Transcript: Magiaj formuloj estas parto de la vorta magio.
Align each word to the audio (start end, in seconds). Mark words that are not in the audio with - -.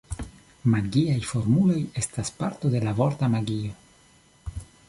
Magiaj 0.75 1.17
formuloj 1.33 1.77
estas 2.03 2.33
parto 2.41 2.73
de 2.77 2.83
la 2.89 2.97
vorta 3.03 3.33
magio. 3.37 3.79